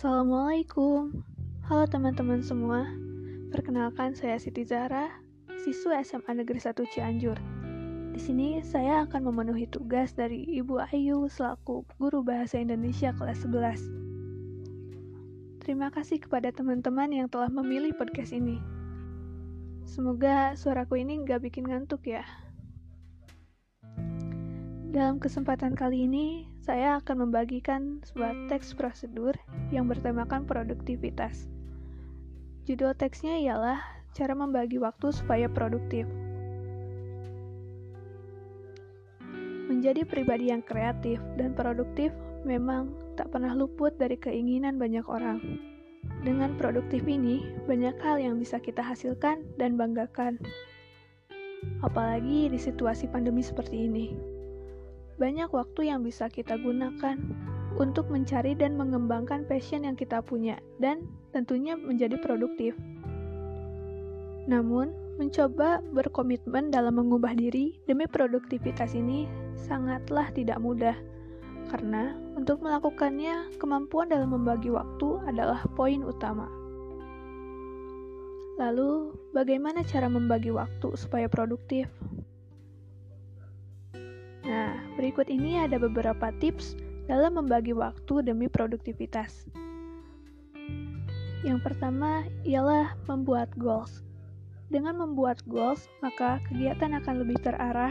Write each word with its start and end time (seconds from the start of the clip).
Assalamualaikum. 0.00 1.12
Halo 1.68 1.84
teman-teman 1.84 2.40
semua. 2.40 2.88
Perkenalkan 3.52 4.16
saya 4.16 4.40
Siti 4.40 4.64
Zahra, 4.64 5.12
siswa 5.60 6.00
SMA 6.00 6.40
Negeri 6.40 6.56
1 6.56 6.72
Cianjur. 6.88 7.36
Di 8.16 8.16
sini 8.16 8.64
saya 8.64 9.04
akan 9.04 9.28
memenuhi 9.28 9.68
tugas 9.68 10.16
dari 10.16 10.48
Ibu 10.56 10.80
Ayu 10.88 11.28
selaku 11.28 11.84
guru 12.00 12.24
bahasa 12.24 12.56
Indonesia 12.56 13.12
kelas 13.12 13.44
11. 13.44 15.68
Terima 15.68 15.92
kasih 15.92 16.16
kepada 16.16 16.48
teman-teman 16.48 17.12
yang 17.12 17.28
telah 17.28 17.52
memilih 17.52 17.92
podcast 17.92 18.32
ini. 18.32 18.56
Semoga 19.84 20.56
suaraku 20.56 21.04
ini 21.04 21.20
nggak 21.28 21.44
bikin 21.44 21.68
ngantuk 21.68 22.08
ya. 22.08 22.24
Dalam 24.90 25.22
kesempatan 25.22 25.78
kali 25.78 26.10
ini, 26.10 26.50
saya 26.66 26.98
akan 26.98 27.30
membagikan 27.30 28.02
sebuah 28.02 28.50
teks 28.50 28.74
prosedur 28.74 29.38
yang 29.70 29.86
bertemakan 29.86 30.42
produktivitas. 30.42 31.46
Judul 32.66 32.90
teksnya 32.98 33.38
ialah 33.38 33.78
Cara 34.18 34.34
Membagi 34.34 34.82
Waktu 34.82 35.14
Supaya 35.14 35.46
Produktif. 35.46 36.10
Menjadi 39.70 40.02
pribadi 40.02 40.50
yang 40.50 40.66
kreatif 40.66 41.22
dan 41.38 41.54
produktif 41.54 42.10
memang 42.42 42.90
tak 43.14 43.30
pernah 43.30 43.54
luput 43.54 43.94
dari 43.94 44.18
keinginan 44.18 44.74
banyak 44.74 45.06
orang. 45.06 45.38
Dengan 46.26 46.58
produktif 46.58 47.06
ini, 47.06 47.46
banyak 47.70 47.94
hal 48.02 48.18
yang 48.18 48.42
bisa 48.42 48.58
kita 48.58 48.82
hasilkan 48.82 49.54
dan 49.54 49.78
banggakan. 49.78 50.42
Apalagi 51.78 52.50
di 52.50 52.58
situasi 52.58 53.06
pandemi 53.06 53.46
seperti 53.46 53.86
ini 53.86 54.39
banyak 55.20 55.52
waktu 55.52 55.92
yang 55.92 56.00
bisa 56.00 56.32
kita 56.32 56.56
gunakan 56.56 57.20
untuk 57.76 58.08
mencari 58.08 58.56
dan 58.56 58.74
mengembangkan 58.80 59.44
passion 59.44 59.84
yang 59.84 59.94
kita 59.94 60.24
punya, 60.24 60.56
dan 60.80 61.04
tentunya 61.36 61.76
menjadi 61.76 62.16
produktif. 62.16 62.72
Namun, 64.48 64.96
mencoba 65.20 65.84
berkomitmen 65.92 66.72
dalam 66.72 66.96
mengubah 66.96 67.36
diri 67.36 67.76
demi 67.84 68.08
produktivitas 68.08 68.96
ini 68.96 69.28
sangatlah 69.54 70.32
tidak 70.32 70.56
mudah, 70.58 70.96
karena 71.68 72.16
untuk 72.34 72.64
melakukannya, 72.64 73.52
kemampuan 73.60 74.08
dalam 74.08 74.32
membagi 74.32 74.72
waktu 74.72 75.20
adalah 75.28 75.60
poin 75.76 76.00
utama. 76.00 76.48
Lalu, 78.56 79.16
bagaimana 79.32 79.84
cara 79.84 80.08
membagi 80.08 80.52
waktu 80.52 80.92
supaya 80.96 81.28
produktif? 81.28 81.88
Berikut 85.10 85.26
ini 85.26 85.58
ada 85.58 85.74
beberapa 85.74 86.30
tips 86.38 86.78
dalam 87.10 87.34
membagi 87.34 87.74
waktu 87.74 88.22
demi 88.22 88.46
produktivitas. 88.46 89.50
Yang 91.42 91.66
pertama 91.66 92.22
ialah 92.46 92.94
membuat 93.10 93.50
goals. 93.58 94.06
Dengan 94.70 95.02
membuat 95.02 95.42
goals, 95.50 95.90
maka 95.98 96.38
kegiatan 96.46 96.94
akan 96.94 97.26
lebih 97.26 97.42
terarah 97.42 97.90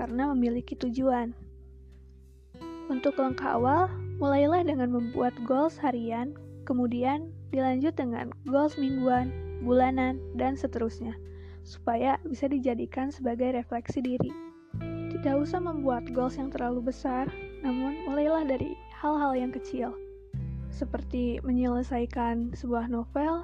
karena 0.00 0.32
memiliki 0.32 0.72
tujuan. 0.80 1.36
Untuk 2.88 3.20
langkah 3.20 3.60
awal, 3.60 3.92
mulailah 4.16 4.64
dengan 4.64 4.96
membuat 4.96 5.36
goals 5.44 5.76
harian, 5.76 6.32
kemudian 6.64 7.28
dilanjut 7.52 7.92
dengan 8.00 8.32
goals 8.48 8.80
mingguan, 8.80 9.28
bulanan, 9.60 10.16
dan 10.40 10.56
seterusnya, 10.56 11.20
supaya 11.68 12.16
bisa 12.24 12.48
dijadikan 12.48 13.12
sebagai 13.12 13.52
refleksi 13.52 14.00
diri. 14.00 14.55
Tidak 15.26 15.42
usah 15.42 15.58
membuat 15.58 16.06
goals 16.14 16.38
yang 16.38 16.54
terlalu 16.54 16.94
besar, 16.94 17.26
namun 17.58 18.06
mulailah 18.06 18.46
dari 18.46 18.78
hal-hal 18.94 19.34
yang 19.34 19.50
kecil, 19.50 19.90
seperti 20.70 21.42
menyelesaikan 21.42 22.54
sebuah 22.54 22.86
novel 22.86 23.42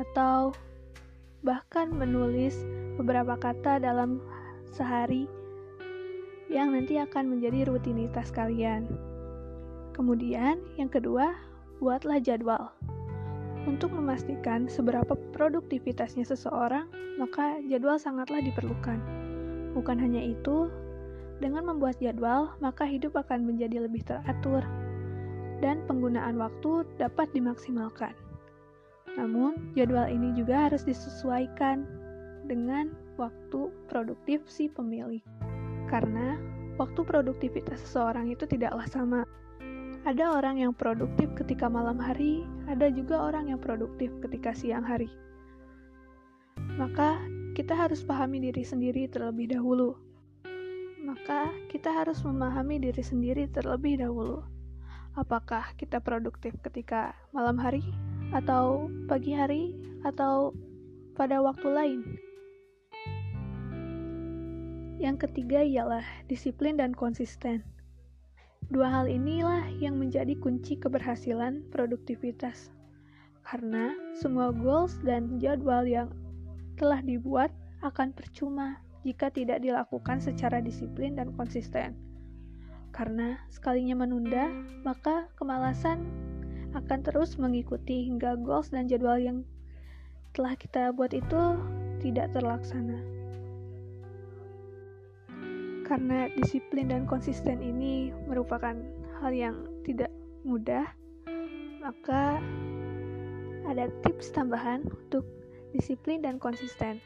atau 0.00 0.56
bahkan 1.44 1.92
menulis 1.92 2.56
beberapa 2.96 3.36
kata 3.36 3.76
dalam 3.76 4.24
sehari 4.72 5.28
yang 6.48 6.72
nanti 6.72 6.96
akan 6.96 7.36
menjadi 7.36 7.68
rutinitas 7.76 8.32
kalian. 8.32 8.88
Kemudian, 9.92 10.64
yang 10.80 10.88
kedua, 10.88 11.36
buatlah 11.76 12.24
jadwal. 12.24 12.72
Untuk 13.68 13.92
memastikan 13.92 14.64
seberapa 14.64 15.12
produktivitasnya 15.36 16.24
seseorang, 16.24 16.88
maka 17.20 17.60
jadwal 17.68 18.00
sangatlah 18.00 18.40
diperlukan. 18.40 18.96
Bukan 19.76 20.00
hanya 20.00 20.24
itu, 20.24 20.72
dengan 21.38 21.70
membuat 21.70 21.98
jadwal, 22.02 22.54
maka 22.58 22.82
hidup 22.82 23.14
akan 23.14 23.46
menjadi 23.46 23.86
lebih 23.86 24.02
teratur 24.02 24.62
dan 25.58 25.82
penggunaan 25.86 26.38
waktu 26.38 26.86
dapat 26.98 27.30
dimaksimalkan. 27.34 28.14
Namun, 29.18 29.74
jadwal 29.74 30.06
ini 30.06 30.34
juga 30.38 30.70
harus 30.70 30.86
disesuaikan 30.86 31.82
dengan 32.46 32.94
waktu 33.18 33.70
produktif 33.90 34.46
si 34.46 34.70
pemilik. 34.70 35.22
Karena 35.90 36.38
waktu 36.78 37.02
produktivitas 37.02 37.82
seseorang 37.82 38.30
itu 38.30 38.46
tidaklah 38.46 38.86
sama. 38.86 39.22
Ada 40.06 40.38
orang 40.38 40.62
yang 40.62 40.72
produktif 40.72 41.34
ketika 41.34 41.66
malam 41.66 41.98
hari, 41.98 42.46
ada 42.70 42.86
juga 42.86 43.18
orang 43.18 43.50
yang 43.50 43.58
produktif 43.58 44.14
ketika 44.22 44.54
siang 44.54 44.86
hari. 44.86 45.10
Maka, 46.78 47.18
kita 47.58 47.74
harus 47.74 48.06
pahami 48.06 48.38
diri 48.38 48.62
sendiri 48.62 49.10
terlebih 49.10 49.50
dahulu 49.50 49.98
maka 51.08 51.48
kita 51.72 51.88
harus 51.88 52.20
memahami 52.20 52.76
diri 52.84 53.00
sendiri 53.00 53.48
terlebih 53.48 54.04
dahulu. 54.04 54.44
Apakah 55.16 55.72
kita 55.80 56.04
produktif 56.04 56.52
ketika 56.60 57.16
malam 57.32 57.56
hari, 57.56 57.80
atau 58.36 58.92
pagi 59.08 59.32
hari, 59.32 59.72
atau 60.04 60.52
pada 61.16 61.40
waktu 61.40 61.68
lain? 61.72 62.00
Yang 65.00 65.16
ketiga 65.24 65.64
ialah 65.64 66.04
disiplin 66.28 66.76
dan 66.76 66.92
konsisten. 66.92 67.64
Dua 68.68 68.92
hal 68.92 69.08
inilah 69.08 69.64
yang 69.80 69.96
menjadi 69.96 70.36
kunci 70.36 70.76
keberhasilan 70.76 71.64
produktivitas. 71.72 72.68
Karena 73.48 73.96
semua 74.12 74.52
goals 74.52 75.00
dan 75.00 75.40
jadwal 75.40 75.88
yang 75.88 76.12
telah 76.76 77.00
dibuat 77.00 77.48
akan 77.80 78.12
percuma 78.12 78.76
jika 79.06 79.30
tidak 79.30 79.62
dilakukan 79.62 80.18
secara 80.18 80.58
disiplin 80.58 81.14
dan 81.14 81.34
konsisten. 81.34 81.94
Karena 82.90 83.38
sekalinya 83.52 84.02
menunda, 84.02 84.50
maka 84.82 85.30
kemalasan 85.38 86.02
akan 86.74 87.00
terus 87.00 87.38
mengikuti 87.38 88.08
hingga 88.08 88.36
goals 88.36 88.74
dan 88.74 88.90
jadwal 88.90 89.16
yang 89.16 89.46
telah 90.36 90.54
kita 90.58 90.92
buat 90.92 91.14
itu 91.14 91.42
tidak 92.02 92.30
terlaksana. 92.34 92.98
Karena 95.88 96.28
disiplin 96.36 96.92
dan 96.92 97.08
konsisten 97.08 97.64
ini 97.64 98.12
merupakan 98.28 98.76
hal 99.24 99.32
yang 99.32 99.56
tidak 99.88 100.12
mudah, 100.44 100.84
maka 101.80 102.36
ada 103.64 103.88
tips 104.04 104.32
tambahan 104.36 104.84
untuk 104.84 105.24
disiplin 105.72 106.20
dan 106.20 106.36
konsisten. 106.36 107.00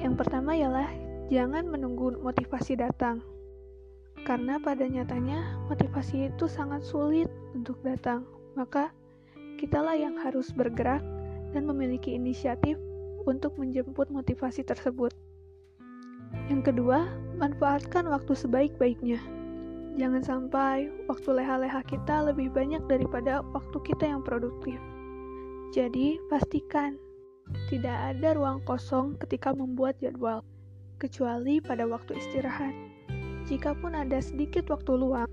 Yang 0.00 0.14
pertama 0.24 0.56
ialah 0.56 0.88
jangan 1.28 1.68
menunggu 1.68 2.16
motivasi 2.16 2.80
datang. 2.80 3.20
Karena 4.24 4.56
pada 4.60 4.84
nyatanya 4.84 5.60
motivasi 5.68 6.32
itu 6.32 6.48
sangat 6.48 6.84
sulit 6.84 7.28
untuk 7.52 7.76
datang. 7.84 8.24
Maka 8.56 8.92
kitalah 9.60 9.96
yang 9.96 10.16
harus 10.16 10.48
bergerak 10.52 11.04
dan 11.52 11.68
memiliki 11.68 12.16
inisiatif 12.16 12.80
untuk 13.28 13.56
menjemput 13.60 14.08
motivasi 14.08 14.64
tersebut. 14.64 15.12
Yang 16.48 16.72
kedua, 16.72 17.04
manfaatkan 17.36 18.08
waktu 18.08 18.32
sebaik-baiknya. 18.32 19.20
Jangan 19.98 20.22
sampai 20.22 20.88
waktu 21.10 21.28
leha-leha 21.42 21.82
kita 21.84 22.24
lebih 22.30 22.48
banyak 22.54 22.80
daripada 22.88 23.44
waktu 23.52 23.78
kita 23.84 24.08
yang 24.08 24.22
produktif. 24.24 24.78
Jadi, 25.74 26.18
pastikan 26.30 26.96
tidak 27.70 27.94
ada 27.94 28.34
ruang 28.34 28.58
kosong 28.66 29.14
ketika 29.22 29.54
membuat 29.54 29.94
jadwal, 30.02 30.42
kecuali 30.98 31.62
pada 31.62 31.86
waktu 31.86 32.18
istirahat. 32.18 32.74
Jikapun 33.46 33.94
ada 33.94 34.18
sedikit 34.18 34.68
waktu 34.70 34.94
luang, 34.94 35.30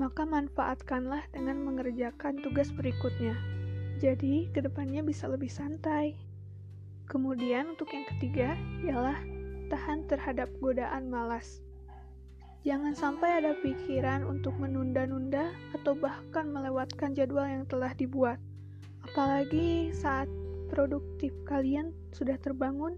maka 0.00 0.24
manfaatkanlah 0.24 1.26
dengan 1.34 1.62
mengerjakan 1.62 2.40
tugas 2.40 2.72
berikutnya. 2.72 3.36
Jadi, 4.02 4.50
ke 4.50 4.58
depannya 4.64 5.04
bisa 5.04 5.30
lebih 5.30 5.52
santai. 5.52 6.18
Kemudian, 7.06 7.76
untuk 7.76 7.92
yang 7.92 8.08
ketiga, 8.16 8.56
ialah 8.82 9.18
tahan 9.70 10.08
terhadap 10.10 10.50
godaan 10.58 11.06
malas. 11.12 11.62
Jangan 12.62 12.94
sampai 12.94 13.42
ada 13.42 13.58
pikiran 13.58 14.22
untuk 14.22 14.54
menunda-nunda 14.54 15.50
atau 15.74 15.98
bahkan 15.98 16.46
melewatkan 16.46 17.10
jadwal 17.10 17.42
yang 17.42 17.66
telah 17.66 17.90
dibuat. 17.94 18.38
Apalagi 19.02 19.90
saat 19.90 20.30
produktif 20.72 21.36
kalian 21.44 21.92
sudah 22.16 22.40
terbangun, 22.40 22.96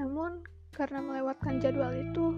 namun 0.00 0.40
karena 0.72 1.04
melewatkan 1.04 1.60
jadwal 1.60 1.92
itu, 1.92 2.32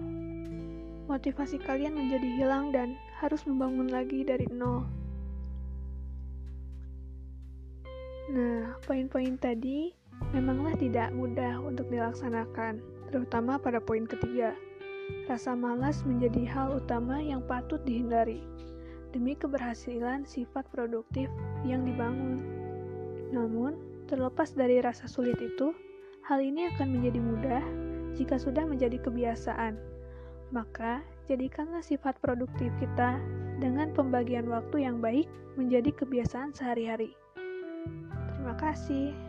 motivasi 1.07 1.55
kalian 1.63 1.95
menjadi 1.95 2.27
hilang 2.35 2.75
dan 2.75 2.99
harus 3.23 3.47
membangun 3.47 3.87
lagi 3.87 4.27
dari 4.27 4.43
nol. 4.51 4.83
Nah, 8.27 8.75
poin-poin 8.83 9.39
tadi 9.39 9.95
memanglah 10.35 10.75
tidak 10.75 11.15
mudah 11.15 11.63
untuk 11.63 11.87
dilaksanakan, 11.87 12.83
terutama 13.07 13.55
pada 13.55 13.79
poin 13.79 14.03
ketiga. 14.03 14.51
Rasa 15.31 15.55
malas 15.55 16.03
menjadi 16.03 16.43
hal 16.43 16.83
utama 16.83 17.23
yang 17.23 17.39
patut 17.47 17.79
dihindari 17.87 18.43
demi 19.15 19.39
keberhasilan 19.39 20.27
sifat 20.27 20.67
produktif 20.67 21.31
yang 21.63 21.87
dibangun. 21.87 22.43
Namun, 23.31 23.79
terlepas 24.07 24.55
dari 24.55 24.79
rasa 24.79 25.05
sulit 25.05 25.37
itu, 25.43 25.75
hal 26.23 26.39
ini 26.39 26.71
akan 26.73 26.87
menjadi 26.95 27.19
mudah 27.19 27.63
jika 28.15 28.39
sudah 28.39 28.63
menjadi 28.63 28.97
kebiasaan. 29.03 29.75
Maka, 30.49 31.03
jadikanlah 31.27 31.83
sifat 31.83 32.15
produktif 32.23 32.71
kita 32.79 33.19
dengan 33.59 33.91
pembagian 33.91 34.47
waktu 34.47 34.87
yang 34.87 35.03
baik 35.03 35.27
menjadi 35.59 35.91
kebiasaan 35.91 36.55
sehari-hari. 36.55 37.11
Terima 38.33 38.55
kasih. 38.55 39.26